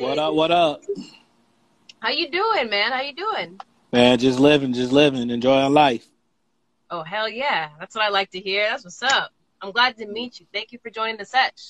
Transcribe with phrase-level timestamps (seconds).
[0.00, 0.34] What up?
[0.34, 0.82] What up?
[2.00, 2.92] How you doing, man?
[2.92, 3.60] How you doing?
[3.92, 6.06] Man, just living, just living, enjoying life.
[6.90, 8.68] Oh hell yeah, that's what I like to hear.
[8.70, 9.30] That's what's up.
[9.60, 10.46] I'm glad to meet you.
[10.52, 11.60] Thank you for joining the set.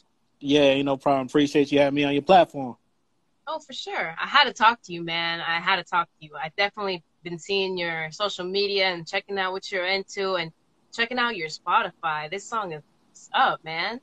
[0.41, 1.27] Yeah, ain't no problem.
[1.27, 2.77] Appreciate you having me on your platform.
[3.47, 4.15] Oh, for sure.
[4.21, 5.41] I had to talk to you, man.
[5.41, 6.33] I had to talk to you.
[6.37, 10.53] I definitely been seeing your social media and checking out what you're into and
[10.93, 12.31] checking out your Spotify.
[12.31, 12.83] This song is
[13.33, 14.01] up, man.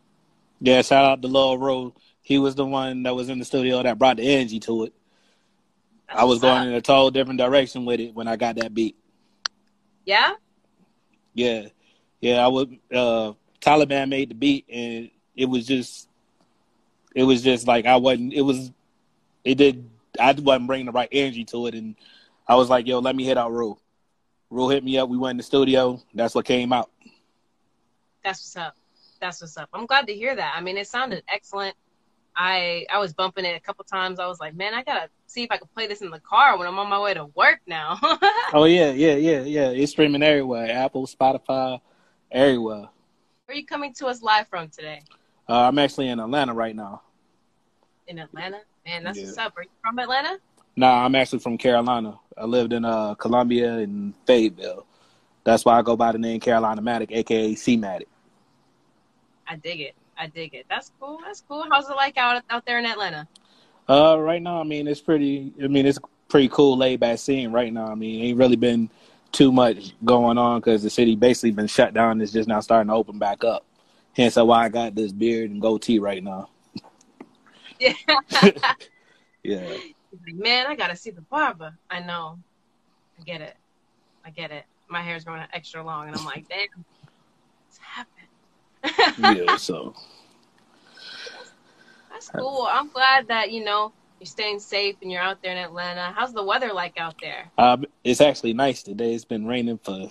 [0.61, 1.93] Yeah, shout out to Lil Ro.
[2.21, 4.93] He was the one that was in the studio that brought the energy to it.
[6.07, 6.67] That's I was going up.
[6.67, 8.95] in a total different direction with it when I got that beat.
[10.05, 10.33] Yeah?
[11.33, 11.67] Yeah,
[12.21, 12.43] yeah.
[12.43, 16.07] I was uh, Taliban made the beat, and it was just,
[17.13, 18.33] it was just like I wasn't.
[18.33, 18.71] It was,
[19.43, 19.89] it did.
[20.19, 21.95] I wasn't bringing the right energy to it, and
[22.47, 23.79] I was like, "Yo, let me hit out Rule."
[24.49, 25.09] Rule hit me up.
[25.09, 25.99] We went in the studio.
[26.13, 26.89] That's what came out.
[28.23, 28.75] That's what's up.
[29.19, 29.69] That's what's up.
[29.73, 30.53] I'm glad to hear that.
[30.55, 31.75] I mean, it sounded excellent.
[32.35, 34.19] I I was bumping it a couple times.
[34.19, 36.57] I was like, man, I gotta see if I can play this in the car
[36.57, 37.99] when I'm on my way to work now.
[38.53, 39.69] Oh yeah, yeah, yeah, yeah.
[39.69, 40.69] It's streaming everywhere.
[40.71, 41.79] Apple, Spotify,
[42.31, 42.87] everywhere.
[43.45, 45.01] Where are you coming to us live from today?
[45.49, 47.01] Uh, I'm actually in Atlanta right now.
[48.07, 48.59] In Atlanta?
[48.85, 49.25] Man, that's Yeah.
[49.25, 49.57] what's up.
[49.57, 50.37] Are you from Atlanta?
[50.75, 52.19] Nah, I'm actually from Carolina.
[52.37, 54.85] I lived in uh, Columbia and Fayetteville.
[55.43, 58.07] That's why I go by the name Carolina Matic, aka C Matic.
[59.47, 59.95] I dig it.
[60.17, 60.65] I dig it.
[60.69, 61.19] That's cool.
[61.23, 61.65] That's cool.
[61.69, 63.27] How's it like out out there in Atlanta?
[63.87, 65.53] Uh, right now, I mean, it's pretty.
[65.63, 67.87] I mean, it's pretty cool, laid back scene right now.
[67.87, 68.89] I mean, ain't really been
[69.31, 72.21] too much going on because the city basically been shut down.
[72.21, 73.63] It's just now starting to open back up.
[74.13, 76.49] Hence, why I got this beard and goatee right now.
[77.79, 77.93] Yeah.
[79.45, 79.77] Yeah.
[80.33, 81.73] Man, I gotta see the barber.
[81.89, 82.39] I know.
[83.19, 83.55] I get it.
[84.25, 84.65] I get it.
[84.87, 86.67] My hair's growing extra long, and I'm like, damn,
[87.65, 89.47] what's happened?
[89.47, 89.57] Yeah.
[89.57, 89.95] So.
[92.11, 92.65] That's cool.
[92.69, 96.13] I'm glad that you know you're staying safe and you're out there in Atlanta.
[96.15, 97.51] How's the weather like out there?
[97.57, 99.13] Uh, it's actually nice today.
[99.13, 100.09] It's been raining for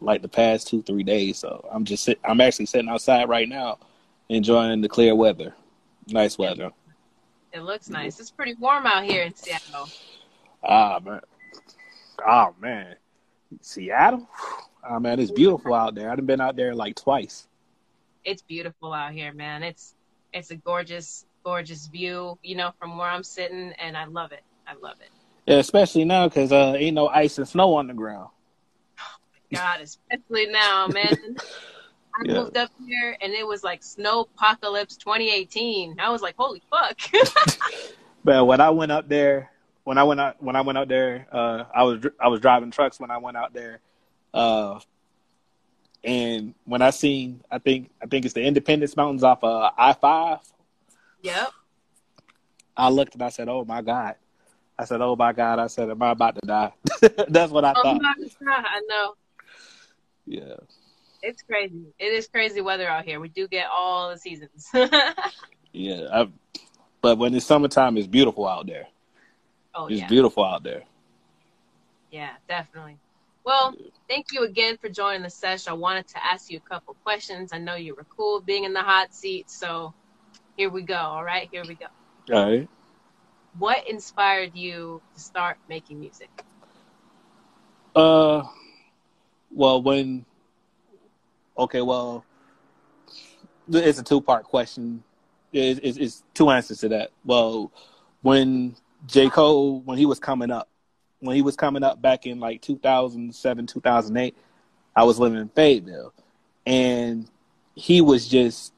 [0.00, 1.38] like the past two, three days.
[1.38, 3.78] So I'm just sit- I'm actually sitting outside right now,
[4.28, 5.54] enjoying the clear weather.
[6.08, 6.72] Nice weather.
[7.52, 8.20] It looks nice.
[8.20, 9.88] It's pretty warm out here in Seattle.
[10.62, 11.20] Ah man,
[12.26, 12.96] oh man,
[13.60, 14.28] Seattle.
[14.88, 16.10] Oh man, it's beautiful out there.
[16.10, 17.48] I've been out there like twice.
[18.24, 19.62] It's beautiful out here, man.
[19.62, 19.94] It's
[20.32, 24.42] it's a gorgeous, gorgeous view, you know, from where I'm sitting, and I love it.
[24.66, 25.10] I love it.
[25.46, 28.30] Yeah, especially now because uh, ain't no ice and snow on the ground.
[29.52, 31.36] God, especially now, man.
[32.18, 32.34] I Yeah.
[32.34, 35.98] moved up here and it was like snow apocalypse 2018.
[36.00, 36.98] I was like, holy fuck.
[38.24, 39.52] But when I went up there,
[39.84, 42.72] when I went out, when I went out there, uh, I was I was driving
[42.72, 43.78] trucks when I went out there,
[44.34, 44.80] uh,
[46.02, 49.92] and when I seen, I think I think it's the Independence Mountains off uh, I
[49.92, 50.38] five.
[51.22, 51.50] yep.
[52.76, 54.16] I looked and I said, "Oh my god!"
[54.76, 56.72] I said, "Oh my god!" I said, "Am I about to die?"
[57.28, 58.02] That's what I Oh thought.
[58.44, 59.14] I know.
[60.26, 60.54] Yeah,
[61.22, 61.86] It's crazy.
[61.98, 63.20] It is crazy weather out here.
[63.20, 64.68] We do get all the seasons.
[65.72, 66.06] yeah.
[66.12, 66.28] I,
[67.00, 68.86] but when it's summertime, it's beautiful out there.
[69.74, 70.08] oh, It's yeah.
[70.08, 70.82] beautiful out there.
[72.10, 72.98] Yeah, definitely.
[73.44, 73.74] Well,
[74.08, 75.70] thank you again for joining the session.
[75.70, 77.52] I wanted to ask you a couple questions.
[77.52, 79.94] I know you were cool being in the hot seat, so
[80.56, 80.96] here we go.
[80.96, 81.86] All right, here we go.
[82.34, 82.68] All right.
[83.58, 86.28] What inspired you to start making music?
[87.94, 88.42] Uh,
[89.50, 90.26] well, when
[91.58, 92.24] okay, well,
[93.68, 95.02] it's a two part question.
[95.52, 97.10] It's, it's, it's two answers to that.
[97.24, 97.72] Well,
[98.22, 100.68] when J Cole, when he was coming up,
[101.20, 104.36] when he was coming up back in like 2007, 2008,
[104.94, 106.12] I was living in Fayetteville,
[106.66, 107.28] and
[107.74, 108.72] he was just.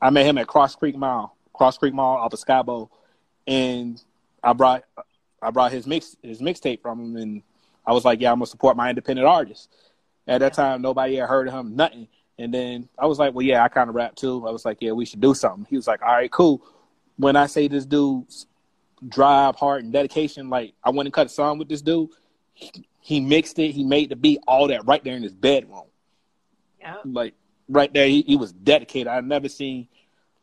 [0.00, 2.90] I met him at Cross Creek Mall, Cross Creek Mall off of Skibo,
[3.46, 4.02] and
[4.42, 4.84] I brought
[5.40, 7.42] I brought his mix his mixtape from him, and
[7.86, 9.70] I was like, yeah, I'm gonna support my independent artist.
[10.26, 12.08] At that time, nobody had heard of him, nothing.
[12.38, 14.46] And then I was like, well, yeah, I kind of rap too.
[14.46, 15.66] I was like, yeah, we should do something.
[15.70, 16.62] He was like, all right, cool.
[17.16, 18.46] When I say this dude's
[19.08, 22.10] drive, heart, and dedication, like I went and cut a song with this dude.
[22.52, 25.84] He, he mixed it, he made the beat, all that right there in his bedroom
[26.80, 26.96] Yeah.
[27.04, 27.34] like
[27.68, 29.88] right there he, he was dedicated i never seen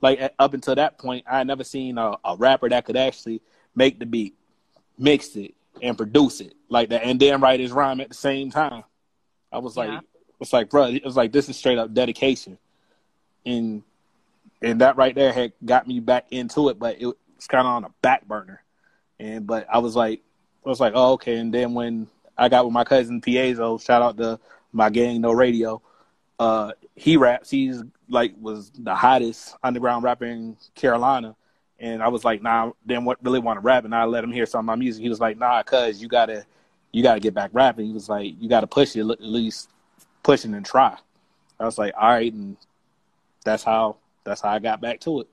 [0.01, 3.41] like up until that point i had never seen a, a rapper that could actually
[3.75, 4.35] make the beat
[4.97, 8.51] mix it and produce it like that and then write his rhyme at the same
[8.51, 8.83] time
[9.51, 9.99] i was like Yeah.
[10.43, 12.57] It's like bro it was like this is straight up dedication
[13.45, 13.81] and
[14.61, 17.73] and that right there had got me back into it but it was kind of
[17.73, 18.61] on a back burner
[19.19, 20.21] and but i was like
[20.65, 22.07] i was like oh okay and then when
[22.37, 23.83] I got with my cousin Piezo.
[23.83, 24.39] Shout out to
[24.71, 25.81] my gang, No Radio.
[26.39, 27.49] Uh, he raps.
[27.49, 31.35] He's like was the hottest underground rapper in Carolina.
[31.79, 34.45] And I was like, nah, didn't really want to rap, and I let him hear
[34.45, 35.03] some of my music.
[35.03, 36.45] He was like, nah, cuz you gotta,
[36.91, 37.87] you gotta get back rapping.
[37.87, 39.69] He was like, you gotta push it, at least
[40.23, 40.97] push it and try.
[41.59, 42.57] I was like, all right, and
[43.45, 45.27] that's how that's how I got back to it.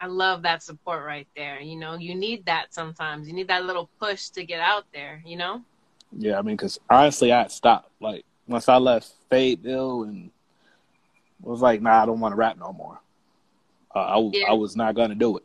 [0.00, 1.60] I love that support right there.
[1.60, 3.28] You know, you need that sometimes.
[3.28, 5.22] You need that little push to get out there.
[5.24, 5.62] You know.
[6.16, 7.90] Yeah, I mean, because honestly, I stopped.
[8.00, 10.30] Like once I left Fayetteville and
[11.40, 13.00] was like, nah, I don't want to rap no more.
[13.94, 14.50] Uh, I yeah.
[14.50, 15.44] I was not gonna do it.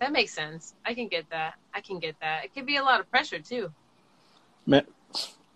[0.00, 0.74] That makes sense.
[0.84, 1.54] I can get that.
[1.74, 2.44] I can get that.
[2.44, 3.70] It could be a lot of pressure too.
[4.66, 4.84] Man,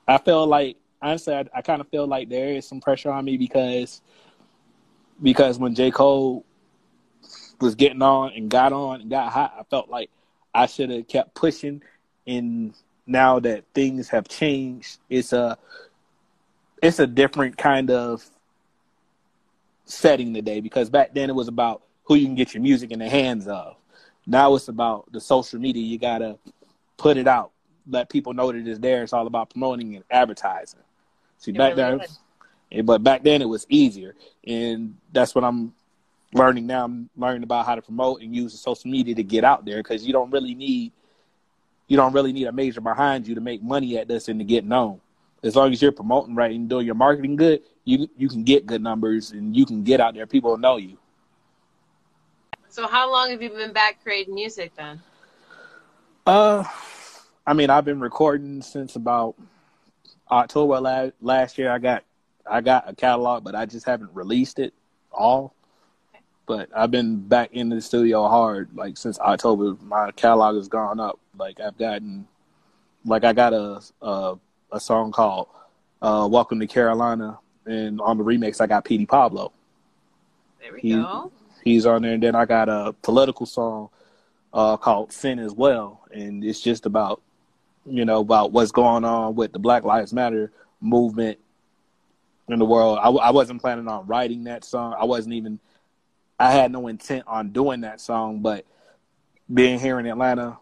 [0.07, 3.25] I feel like honestly, I, I kind of feel like there is some pressure on
[3.25, 4.01] me because
[5.23, 6.45] because when J Cole
[7.61, 10.11] was getting on and got on and got hot, I felt like
[10.55, 11.83] I should have kept pushing.
[12.27, 12.75] And
[13.07, 15.59] now that things have changed, it's a
[16.83, 18.25] it's a different kind of
[19.87, 22.99] setting today because back then it was about who you can get your music in
[22.99, 23.77] the hands of.
[24.27, 25.83] Now it's about the social media.
[25.83, 26.39] You gotta
[26.97, 27.53] put it out,
[27.89, 29.03] let people know that it's there.
[29.03, 30.81] It's all about promoting and advertising.
[31.39, 32.07] See, it back really
[32.71, 34.15] then, but back then it was easier,
[34.47, 35.75] and that's what I'm
[36.33, 36.85] learning now.
[36.85, 39.79] I'm learning about how to promote and use the social media to get out there
[39.83, 40.93] because you don't really need
[41.87, 44.45] you don't really need a major behind you to make money at this and to
[44.45, 45.01] get known.
[45.43, 48.67] As long as you're promoting right and doing your marketing good, you you can get
[48.67, 50.27] good numbers and you can get out there.
[50.27, 50.99] People will know you.
[52.69, 55.01] So how long have you been back creating music then?
[56.27, 56.65] Uh,
[57.47, 59.35] I mean, I've been recording since about
[60.31, 61.71] October last last year.
[61.71, 62.05] I got
[62.51, 64.73] I got a catalog, but I just haven't released it
[65.13, 65.55] all.
[66.47, 69.77] But I've been back in the studio hard like since October.
[69.83, 71.21] My catalog has gone up.
[71.39, 72.27] Like I've gotten,
[73.05, 74.37] like I got a a,
[74.73, 75.49] a song called
[76.01, 79.53] uh, "Welcome to Carolina," and on the remix I got Petey Pablo.
[80.61, 81.31] There we he, go
[81.63, 82.15] he's on there.
[82.15, 83.91] And then I got a political song
[84.55, 87.21] uh, called Sin as well, and it's just about
[87.87, 91.39] you know about what's going on with the Black Lives Matter movement
[92.49, 92.99] in the world.
[93.01, 94.95] I, I wasn't planning on writing that song.
[94.99, 95.61] I wasn't even.
[96.39, 98.67] I had no intent on doing that song, but
[99.53, 100.59] being here in Atlanta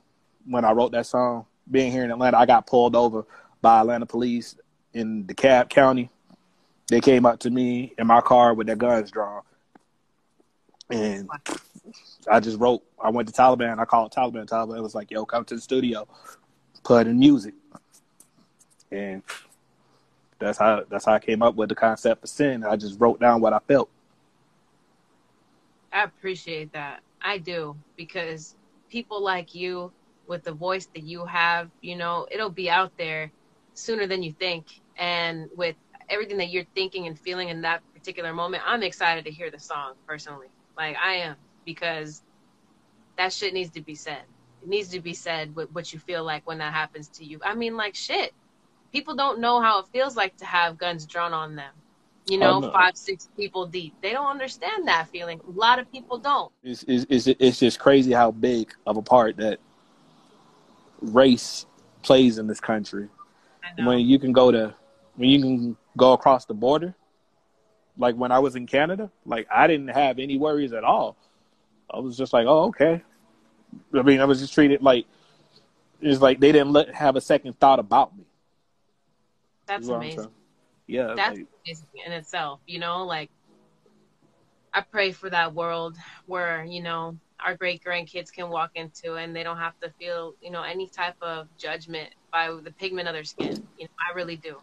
[0.47, 3.25] when I wrote that song, being here in Atlanta, I got pulled over
[3.63, 4.57] by Atlanta police
[4.93, 6.11] in DeKalb County.
[6.89, 9.43] They came up to me in my car with their guns drawn
[10.93, 11.29] and
[12.31, 12.83] I just wrote.
[13.03, 13.79] I went to Taliban.
[13.79, 14.47] I called Taliban.
[14.47, 16.07] Taliban was like, "Yo, come to the studio,
[16.83, 17.55] put in music,"
[18.91, 19.23] and
[20.39, 22.65] that's how that's how I came up with the concept of sin.
[22.65, 23.89] I just wrote down what I felt.
[25.93, 27.01] I appreciate that.
[27.21, 28.57] I do because
[28.91, 29.93] people like you,
[30.27, 33.31] with the voice that you have, you know, it'll be out there
[33.75, 35.77] sooner than you think, and with
[36.09, 39.61] everything that you're thinking and feeling in that particular moment, I'm excited to hear the
[39.61, 40.49] song personally.
[40.77, 42.23] Like I am because
[43.17, 44.23] that shit needs to be said.
[44.63, 47.41] It needs to be said with what you feel like when that happens to you.
[47.45, 48.33] I mean, like shit.
[48.93, 51.73] People don't know how it feels like to have guns drawn on them.
[52.29, 52.71] You know, know.
[52.71, 53.95] five, six people deep.
[54.01, 55.41] They don't understand that feeling.
[55.49, 56.53] A lot of people don't.
[56.63, 59.59] It's, it's, it's just crazy how big of a part that
[61.01, 61.67] race
[62.03, 63.09] plays in this country.
[63.79, 64.75] When you can go to,
[65.17, 66.95] when you can go across the border
[67.99, 71.17] like when I was in Canada, like I didn't have any worries at all.
[71.91, 73.03] I was just like, oh, okay.
[73.95, 75.07] I mean, I was just treated like
[76.01, 78.25] it's like they didn't let have a second thought about me.
[79.67, 80.29] That's amazing.
[80.87, 82.61] Yeah, that's like, amazing in itself.
[82.67, 83.31] You know, like
[84.75, 89.35] I pray for that world where you know our great grandkids can walk into and
[89.35, 93.15] they don't have to feel you know any type of judgment by the pigment of
[93.15, 93.67] their skin.
[93.79, 94.57] You know, I really do.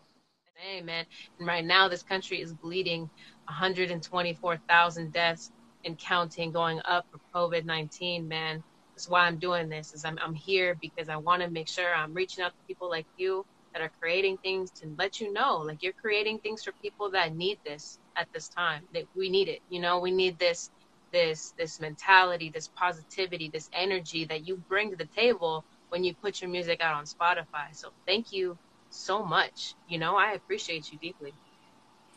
[0.75, 1.05] Amen.
[1.37, 3.09] And right now, this country is bleeding
[3.45, 5.51] 124,000 deaths
[5.85, 8.61] and counting, going up for COVID 19, man.
[8.99, 9.93] That's why I'm doing this.
[9.93, 12.89] Is I'm, I'm here because I want to make sure I'm reaching out to people
[12.89, 16.73] like you that are creating things to let you know, like you're creating things for
[16.81, 18.83] people that need this at this time.
[18.93, 19.61] That we need it.
[19.69, 20.69] You know, we need this,
[21.13, 26.13] this, this mentality, this positivity, this energy that you bring to the table when you
[26.15, 27.73] put your music out on Spotify.
[27.73, 28.57] So thank you
[28.89, 29.75] so much.
[29.87, 31.31] You know, I appreciate you deeply.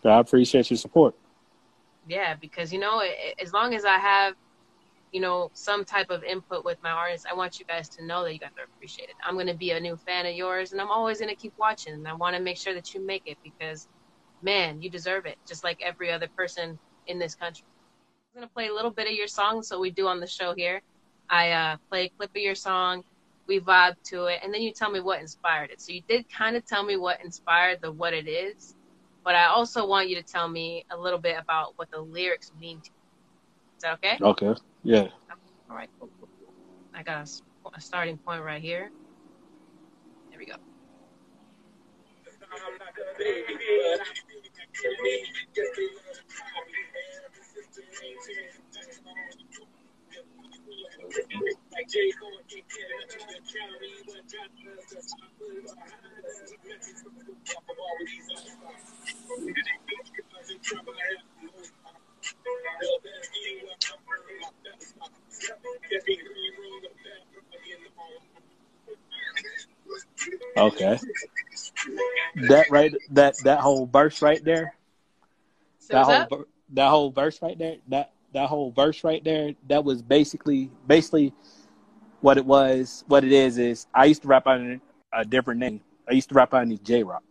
[0.05, 1.15] I appreciate your support.
[2.09, 3.05] Yeah, because you know,
[3.41, 4.35] as long as I have,
[5.13, 8.25] you know, some type of input with my artists, I want you guys to know
[8.25, 9.15] that you guys are appreciated.
[9.25, 11.53] I'm going to be a new fan of yours, and I'm always going to keep
[11.59, 11.95] watching.
[11.95, 13.89] And I want to make sure that you make it because,
[14.43, 17.65] man, you deserve it, just like every other person in this country.
[18.35, 20.27] I'm going to play a little bit of your song, so we do on the
[20.27, 20.81] show here.
[21.29, 23.05] I uh, play a clip of your song
[23.47, 25.81] we vibe to it, and then you tell me what inspired it.
[25.81, 28.75] So you did kind of tell me what inspired the what it is,
[29.25, 32.53] but I also want you to tell me a little bit about what the lyrics
[32.61, 32.97] mean to you.
[33.77, 34.19] Is that okay?
[34.21, 34.55] Okay.
[34.83, 35.09] Yeah.
[35.71, 35.91] All right.
[36.01, 36.55] Cool, cool, cool.
[36.95, 38.91] I got a, a starting point right here.
[40.31, 40.55] There we go.
[42.53, 42.82] Um,
[72.49, 74.75] That right that that whole verse right there.
[75.79, 76.49] So that whole up?
[76.71, 77.77] that whole verse right there.
[77.89, 79.55] That that whole verse right there.
[79.69, 81.33] That was basically basically
[82.21, 83.05] what it was.
[83.07, 84.81] What it is is I used to rap under
[85.13, 85.81] a different name.
[86.09, 87.23] I used to rap under J Rock.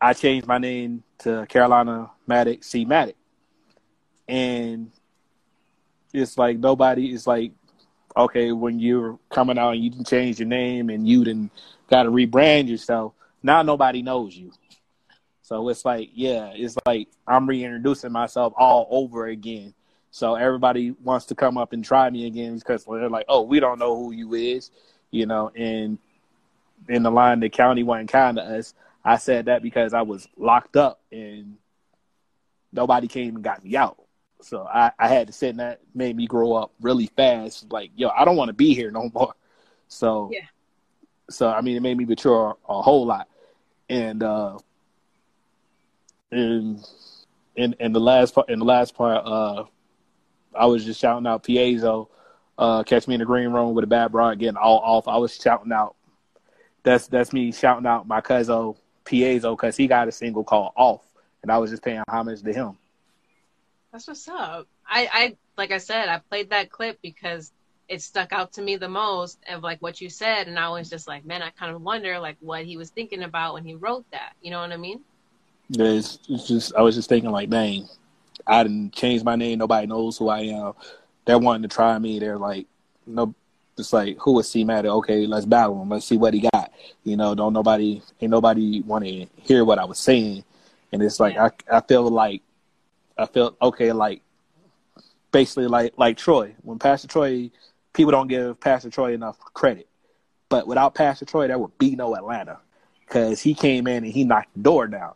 [0.00, 3.14] I changed my name to Carolina Matic C Matic,
[4.28, 4.90] and
[6.12, 7.12] it's like nobody.
[7.12, 7.52] is like
[8.16, 11.50] okay, when you're coming out and you didn't change your name and you didn't
[11.90, 14.52] got to rebrand yourself, now nobody knows you.
[15.42, 19.74] So it's like, yeah, it's like I'm reintroducing myself all over again.
[20.10, 23.60] So everybody wants to come up and try me again because they're like, oh, we
[23.60, 24.70] don't know who you is,
[25.10, 25.52] you know.
[25.54, 25.98] And
[26.88, 28.74] in the line, the county wasn't kind to us.
[29.04, 31.56] I said that because I was locked up and
[32.72, 33.98] nobody came and got me out.
[34.40, 37.72] So I, I had to sit and that made me grow up really fast.
[37.72, 39.34] Like, yo, I don't want to be here no more.
[39.88, 40.40] So, Yeah.
[41.30, 43.28] so I mean, it made me mature a, a whole lot.
[43.88, 44.58] And uh,
[46.32, 46.80] in
[47.54, 49.64] in in the last part, in the last part, uh,
[50.54, 52.08] I was just shouting out Piezo,
[52.58, 55.08] uh, catch me in the green room with a bad broad getting all off.
[55.08, 55.94] I was shouting out.
[56.82, 58.74] That's that's me shouting out my cousin
[59.04, 61.02] Piezo because he got a single called off,
[61.42, 62.76] and I was just paying homage to him.
[63.96, 64.68] That's what's up.
[64.86, 67.50] I, I like I said, I played that clip because
[67.88, 70.90] it stuck out to me the most of like what you said, and I was
[70.90, 73.74] just like, man, I kind of wonder like what he was thinking about when he
[73.74, 74.34] wrote that.
[74.42, 75.00] You know what I mean?
[75.70, 77.88] Yeah, It's, it's just I was just thinking like, dang,
[78.46, 79.60] I didn't change my name.
[79.60, 80.74] Nobody knows who I am.
[81.24, 82.18] They're wanting to try me.
[82.18, 82.66] They're like,
[83.06, 83.34] no,
[83.78, 84.94] it's like who is C Matic?
[84.98, 85.88] Okay, let's battle him.
[85.88, 86.70] Let's see what he got.
[87.02, 90.44] You know, don't nobody ain't nobody want to hear what I was saying.
[90.92, 91.48] And it's like Yeah.
[91.70, 92.42] I I feel like
[93.18, 94.22] I felt okay, like
[95.32, 96.54] basically like like Troy.
[96.62, 97.50] When Pastor Troy,
[97.92, 99.88] people don't give Pastor Troy enough credit.
[100.48, 102.58] But without Pastor Troy, there would be no Atlanta
[103.00, 105.14] because he came in and he knocked the door down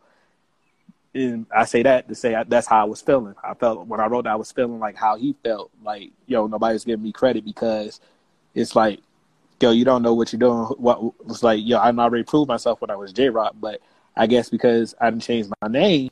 [1.14, 3.35] and I say that to say I, that's how I was feeling.
[3.42, 5.71] I felt when I wrote that, I was feeling like how he felt.
[5.83, 8.00] Like, yo, nobody's giving me credit because
[8.54, 9.00] it's like,
[9.61, 10.64] yo, you don't know what you're doing.
[10.78, 13.80] What was like, yo, I already proved myself when I was J Rock, but
[14.16, 16.11] I guess because I didn't change my name,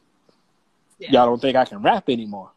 [0.99, 1.13] Yeah.
[1.13, 2.51] y'all don't think I can rap anymore.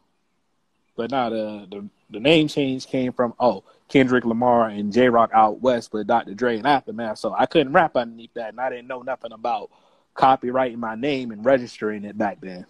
[0.96, 5.30] But now the, the the name change came from oh Kendrick Lamar and J Rock
[5.32, 6.34] out west with Dr.
[6.34, 9.70] Dre and Aftermath, so I couldn't rap underneath that, and I didn't know nothing about
[10.14, 12.66] copyrighting my name and registering it back then.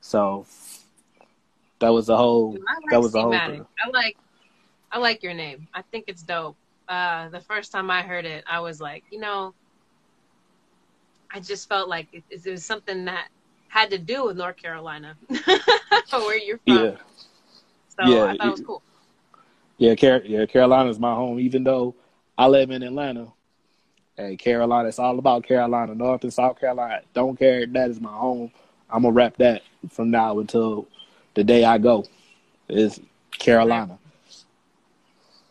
[0.00, 0.46] So
[1.80, 2.56] that was the whole.
[2.68, 3.32] I like that was the whole.
[3.32, 3.66] Thing.
[3.84, 4.16] I like
[4.92, 5.66] I like your name.
[5.74, 6.56] I think it's dope.
[6.88, 9.54] Uh, the first time I heard it, I was like, you know,
[11.32, 13.28] I just felt like it, it was something that
[13.70, 15.16] had to do with North Carolina,
[16.10, 16.92] where you're from.
[16.92, 16.96] Yeah,
[17.88, 18.82] So Yeah, I thought it was cool.
[19.78, 20.46] yeah, Car- yeah.
[20.46, 21.94] Carolina's my home, even though
[22.36, 23.28] I live in Atlanta.
[24.16, 27.02] Hey, Carolina, it's all about Carolina, North and South Carolina.
[27.14, 27.66] Don't care.
[27.66, 28.50] That is my home.
[28.90, 30.86] I'm gonna wrap that from now until
[31.34, 32.04] the day I go.
[32.68, 33.00] Is
[33.32, 33.98] Carolina.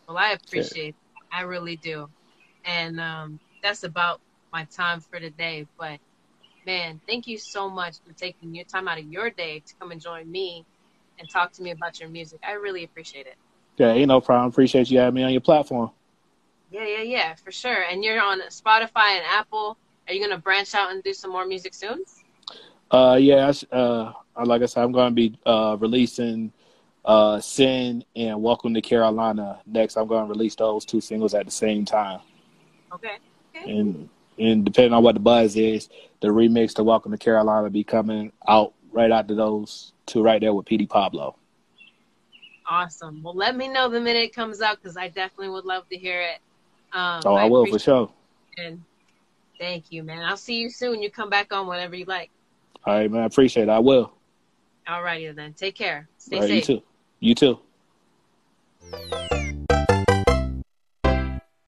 [0.06, 0.94] Well, I appreciate it.
[1.32, 2.08] I really do.
[2.64, 4.20] And um, that's about
[4.52, 5.66] my time for today.
[5.78, 6.00] But
[6.66, 9.90] man, thank you so much for taking your time out of your day to come
[9.90, 10.64] and join me
[11.18, 12.40] and talk to me about your music.
[12.46, 13.36] I really appreciate it.
[13.76, 14.48] Yeah, ain't no problem.
[14.50, 15.90] Appreciate you having me on your platform.
[16.70, 17.82] Yeah, yeah, yeah, for sure.
[17.90, 19.76] And you're on Spotify and Apple.
[20.06, 22.04] Are you gonna branch out and do some more music soon?
[22.90, 24.12] Uh, yeah, I uh,
[24.44, 26.52] like I said, I'm going to be uh, releasing
[27.04, 29.96] uh, Sin and Welcome to Carolina next.
[29.96, 32.20] I'm going to release those two singles at the same time,
[32.92, 33.18] Okay.
[33.54, 33.70] Okay.
[33.70, 34.08] and
[34.40, 35.88] and depending on what the buzz is,
[36.20, 40.40] the remix to Welcome to Carolina will be coming out right after those two right
[40.40, 41.36] there with Petey Pablo.
[42.68, 43.22] Awesome.
[43.22, 45.96] Well, let me know the minute it comes out because I definitely would love to
[45.96, 46.38] hear it.
[46.92, 48.10] Um, Oh, I, will for sure.
[48.58, 48.82] and
[49.58, 50.24] Thank you, man.
[50.24, 51.02] I'll see you soon.
[51.02, 52.30] You come back on whenever you like.
[52.86, 53.22] All right, man.
[53.22, 53.68] I appreciate it.
[53.68, 54.10] I will.
[54.88, 55.52] All righty then.
[55.52, 56.08] Take care.
[56.16, 56.68] Stay right, safe.
[56.68, 56.82] you too.
[57.20, 57.34] You
[59.20, 59.30] too.